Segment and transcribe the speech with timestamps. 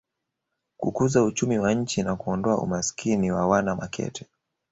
[0.77, 4.25] kukuza uchumi wa nchi na kuondoa umasikini wa wana Makete